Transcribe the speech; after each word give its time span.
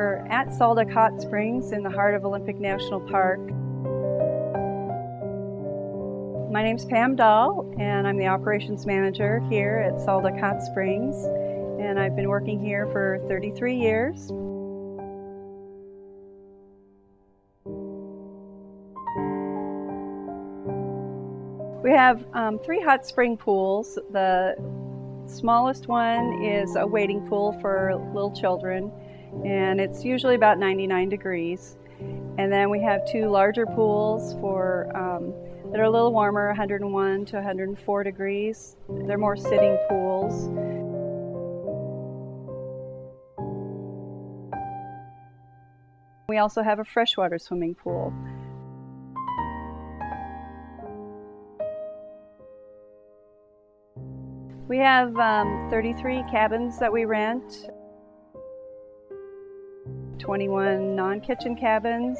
at 0.00 0.54
Sol 0.54 0.74
Duc 0.74 0.90
Hot 0.90 1.20
Springs 1.20 1.72
in 1.72 1.82
the 1.82 1.90
heart 1.90 2.14
of 2.14 2.24
Olympic 2.24 2.58
National 2.58 2.98
Park. 2.98 3.40
My 6.50 6.62
name's 6.62 6.86
Pam 6.86 7.14
Dahl, 7.14 7.70
and 7.78 8.08
I'm 8.08 8.16
the 8.16 8.26
operations 8.26 8.86
manager 8.86 9.40
here 9.50 9.86
at 9.86 10.00
Sol 10.00 10.22
Duc 10.22 10.38
Hot 10.38 10.62
Springs. 10.62 11.14
And 11.78 12.00
I've 12.00 12.16
been 12.16 12.30
working 12.30 12.58
here 12.58 12.86
for 12.86 13.22
33 13.28 13.76
years. 13.76 14.30
We 21.82 21.90
have 21.90 22.24
um, 22.32 22.58
three 22.60 22.80
hot 22.80 23.06
spring 23.06 23.36
pools. 23.36 23.98
The 24.10 24.56
smallest 25.26 25.86
one 25.86 26.42
is 26.42 26.76
a 26.76 26.86
wading 26.86 27.26
pool 27.28 27.52
for 27.60 27.94
little 28.14 28.32
children, 28.32 28.90
and 29.44 29.80
it's 29.80 30.04
usually 30.04 30.34
about 30.34 30.58
99 30.58 31.08
degrees. 31.08 31.76
And 32.38 32.50
then 32.50 32.70
we 32.70 32.80
have 32.82 33.06
two 33.10 33.28
larger 33.28 33.66
pools 33.66 34.34
for 34.34 34.90
um, 34.96 35.32
that 35.70 35.80
are 35.80 35.84
a 35.84 35.90
little 35.90 36.12
warmer, 36.12 36.48
101 36.48 37.24
to 37.26 37.36
104 37.36 38.04
degrees. 38.04 38.76
They're 38.88 39.18
more 39.18 39.36
sitting 39.36 39.78
pools. 39.88 40.48
We 46.28 46.38
also 46.38 46.62
have 46.62 46.78
a 46.78 46.84
freshwater 46.84 47.38
swimming 47.38 47.74
pool. 47.74 48.12
We 54.68 54.78
have 54.78 55.14
um, 55.18 55.68
33 55.70 56.24
cabins 56.30 56.78
that 56.78 56.90
we 56.90 57.04
rent, 57.04 57.68
21 60.22 60.94
non 60.94 61.20
kitchen 61.20 61.56
cabins, 61.56 62.16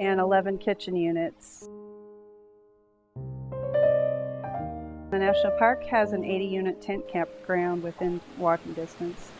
and 0.00 0.18
11 0.18 0.58
kitchen 0.58 0.96
units. 0.96 1.68
The 5.12 5.18
National 5.18 5.52
Park 5.56 5.84
has 5.84 6.12
an 6.12 6.24
80 6.24 6.44
unit 6.44 6.82
tent 6.82 7.06
campground 7.06 7.84
within 7.84 8.20
walking 8.36 8.74
distance. 8.74 9.32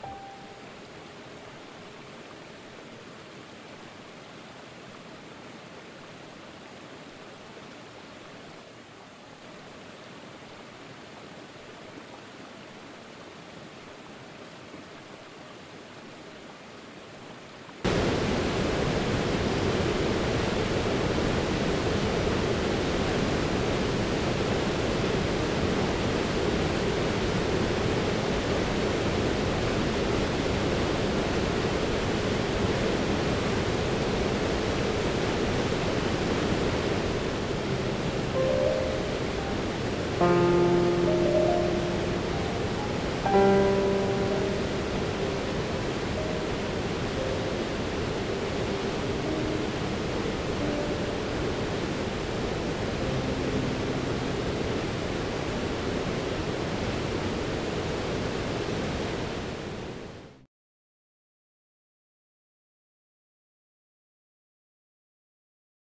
Bye. 40.21 40.50